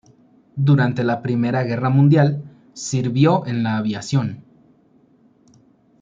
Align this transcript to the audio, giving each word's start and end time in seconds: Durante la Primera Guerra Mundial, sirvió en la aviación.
Durante 0.55 1.03
la 1.03 1.21
Primera 1.21 1.61
Guerra 1.61 1.91
Mundial, 1.91 2.41
sirvió 2.73 3.45
en 3.45 3.61
la 3.61 3.77
aviación. 3.77 4.43